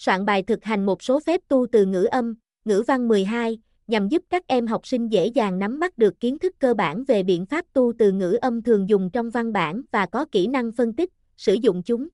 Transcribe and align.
soạn 0.00 0.24
bài 0.24 0.42
thực 0.42 0.64
hành 0.64 0.86
một 0.86 1.02
số 1.02 1.20
phép 1.20 1.40
tu 1.48 1.66
từ 1.72 1.86
ngữ 1.86 2.04
âm, 2.04 2.34
ngữ 2.64 2.82
văn 2.86 3.08
12, 3.08 3.58
nhằm 3.86 4.08
giúp 4.08 4.22
các 4.30 4.46
em 4.46 4.66
học 4.66 4.86
sinh 4.86 5.12
dễ 5.12 5.26
dàng 5.26 5.58
nắm 5.58 5.78
bắt 5.78 5.98
được 5.98 6.20
kiến 6.20 6.38
thức 6.38 6.54
cơ 6.58 6.74
bản 6.74 7.04
về 7.04 7.22
biện 7.22 7.46
pháp 7.46 7.64
tu 7.72 7.92
từ 7.98 8.12
ngữ 8.12 8.38
âm 8.40 8.62
thường 8.62 8.88
dùng 8.88 9.10
trong 9.10 9.30
văn 9.30 9.52
bản 9.52 9.82
và 9.92 10.06
có 10.06 10.24
kỹ 10.32 10.46
năng 10.46 10.72
phân 10.72 10.92
tích, 10.92 11.10
sử 11.36 11.54
dụng 11.54 11.82
chúng. 11.82 12.08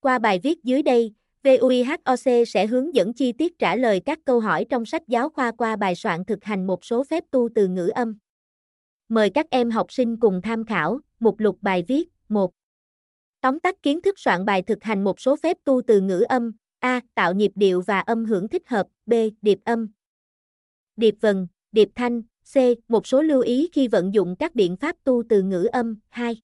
Qua 0.00 0.18
bài 0.18 0.40
viết 0.42 0.64
dưới 0.64 0.82
đây, 0.82 1.14
VUIHOC 1.42 2.44
sẽ 2.46 2.66
hướng 2.66 2.94
dẫn 2.94 3.12
chi 3.12 3.32
tiết 3.32 3.58
trả 3.58 3.76
lời 3.76 4.00
các 4.06 4.18
câu 4.24 4.40
hỏi 4.40 4.66
trong 4.70 4.84
sách 4.86 5.08
giáo 5.08 5.28
khoa 5.28 5.52
qua 5.52 5.76
bài 5.76 5.94
soạn 5.94 6.24
thực 6.24 6.44
hành 6.44 6.66
một 6.66 6.84
số 6.84 7.04
phép 7.04 7.24
tu 7.30 7.48
từ 7.54 7.68
ngữ 7.68 7.88
âm. 7.88 8.18
Mời 9.08 9.30
các 9.30 9.46
em 9.50 9.70
học 9.70 9.92
sinh 9.92 10.16
cùng 10.16 10.42
tham 10.42 10.64
khảo, 10.64 11.00
mục 11.20 11.40
lục 11.40 11.58
bài 11.60 11.84
viết, 11.88 12.08
1. 12.28 12.52
Tóm 13.40 13.60
tắt 13.60 13.82
kiến 13.82 14.02
thức 14.02 14.18
soạn 14.18 14.44
bài 14.44 14.62
thực 14.62 14.84
hành 14.84 15.04
một 15.04 15.20
số 15.20 15.36
phép 15.36 15.56
tu 15.64 15.82
từ 15.86 16.00
ngữ 16.00 16.20
âm, 16.20 16.52
A. 16.80 17.00
Tạo 17.14 17.34
nhịp 17.34 17.52
điệu 17.54 17.80
và 17.80 18.00
âm 18.00 18.24
hưởng 18.24 18.48
thích 18.48 18.68
hợp, 18.68 18.86
B. 19.06 19.12
Điệp 19.42 19.58
âm, 19.64 19.88
điệp 20.96 21.14
vần, 21.20 21.46
điệp 21.72 21.88
thanh, 21.94 22.22
C. 22.22 22.56
Một 22.88 23.06
số 23.06 23.22
lưu 23.22 23.40
ý 23.40 23.68
khi 23.72 23.88
vận 23.88 24.14
dụng 24.14 24.36
các 24.36 24.54
biện 24.54 24.76
pháp 24.76 24.96
tu 25.04 25.22
từ 25.28 25.42
ngữ 25.42 25.68
âm, 25.72 25.96
2. 26.08 26.36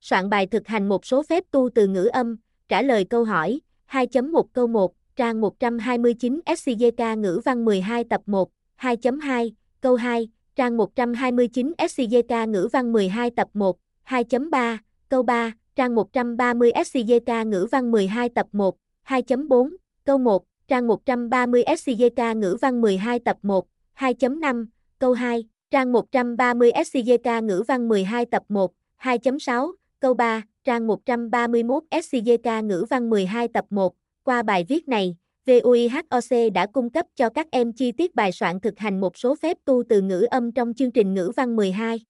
Soạn 0.00 0.30
bài 0.30 0.46
thực 0.46 0.66
hành 0.66 0.88
một 0.88 1.06
số 1.06 1.22
phép 1.22 1.44
tu 1.50 1.68
từ 1.74 1.86
ngữ 1.86 2.04
âm, 2.04 2.36
trả 2.68 2.82
lời 2.82 3.04
câu 3.04 3.24
hỏi, 3.24 3.60
2.1 3.88 4.42
câu 4.52 4.66
1, 4.66 4.94
trang 5.16 5.40
129 5.40 6.40
SCGK 6.56 7.18
ngữ 7.18 7.40
văn 7.44 7.64
12 7.64 8.04
tập 8.04 8.20
1, 8.26 8.50
2.2, 8.78 9.50
câu 9.80 9.94
2, 9.94 10.28
trang 10.56 10.76
129 10.76 11.72
SCGK 11.88 12.48
ngữ 12.48 12.68
văn 12.72 12.92
12 12.92 13.30
tập 13.30 13.48
1, 13.54 13.78
2.3, 14.06 14.78
câu 15.08 15.22
3, 15.22 15.52
trang 15.76 15.94
130 15.94 16.72
SCGK 16.86 17.46
ngữ 17.46 17.66
văn 17.72 17.90
12 17.90 18.28
tập 18.28 18.46
1, 18.52 18.76
2.4, 19.06 19.68
câu 20.04 20.18
1, 20.18 20.44
trang 20.68 20.86
130 20.86 21.64
SCJK 21.66 22.38
ngữ 22.38 22.56
văn 22.60 22.80
12 22.80 23.18
tập 23.18 23.36
1, 23.42 23.66
2.5, 23.98 24.66
câu 24.98 25.12
2, 25.12 25.44
trang 25.70 25.92
130 25.92 26.70
SCJK 26.72 27.44
ngữ 27.44 27.62
văn 27.68 27.88
12 27.88 28.26
tập 28.26 28.42
1, 28.48 28.72
2.6, 29.02 29.72
câu 30.00 30.14
3, 30.14 30.42
trang 30.64 30.86
131 30.86 31.82
SCJK 31.90 32.66
ngữ 32.66 32.84
văn 32.90 33.10
12 33.10 33.48
tập 33.48 33.64
1. 33.70 33.94
Qua 34.24 34.42
bài 34.42 34.64
viết 34.68 34.88
này, 34.88 35.16
VUIHOC 35.46 36.52
đã 36.54 36.66
cung 36.66 36.90
cấp 36.90 37.06
cho 37.16 37.28
các 37.28 37.46
em 37.50 37.72
chi 37.72 37.92
tiết 37.92 38.14
bài 38.14 38.32
soạn 38.32 38.60
thực 38.60 38.78
hành 38.78 39.00
một 39.00 39.18
số 39.18 39.34
phép 39.34 39.58
tu 39.64 39.82
từ 39.88 40.00
ngữ 40.00 40.26
âm 40.30 40.52
trong 40.52 40.74
chương 40.74 40.90
trình 40.90 41.14
ngữ 41.14 41.32
văn 41.36 41.56
12. 41.56 42.00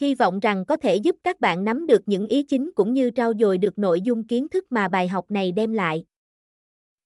Hy 0.00 0.14
vọng 0.14 0.40
rằng 0.40 0.64
có 0.64 0.76
thể 0.76 0.96
giúp 0.96 1.16
các 1.24 1.40
bạn 1.40 1.64
nắm 1.64 1.86
được 1.86 2.02
những 2.06 2.26
ý 2.26 2.42
chính 2.42 2.70
cũng 2.74 2.94
như 2.94 3.10
trau 3.10 3.32
dồi 3.40 3.58
được 3.58 3.78
nội 3.78 4.00
dung 4.00 4.26
kiến 4.26 4.48
thức 4.48 4.64
mà 4.70 4.88
bài 4.88 5.08
học 5.08 5.30
này 5.30 5.52
đem 5.52 5.72
lại. 5.72 6.04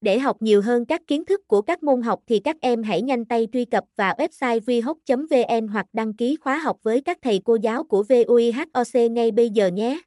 Để 0.00 0.18
học 0.18 0.36
nhiều 0.42 0.62
hơn 0.62 0.84
các 0.84 1.00
kiến 1.06 1.24
thức 1.24 1.48
của 1.48 1.62
các 1.62 1.82
môn 1.82 2.02
học 2.02 2.20
thì 2.26 2.38
các 2.38 2.56
em 2.60 2.82
hãy 2.82 3.02
nhanh 3.02 3.24
tay 3.24 3.48
truy 3.52 3.64
cập 3.64 3.84
vào 3.96 4.14
website 4.14 4.60
vihoc.vn 4.66 5.68
hoặc 5.68 5.86
đăng 5.92 6.14
ký 6.14 6.36
khóa 6.36 6.58
học 6.58 6.76
với 6.82 7.00
các 7.00 7.18
thầy 7.22 7.40
cô 7.44 7.54
giáo 7.62 7.84
của 7.84 8.02
VUIHOC 8.02 9.10
ngay 9.10 9.30
bây 9.30 9.50
giờ 9.50 9.66
nhé. 9.66 10.00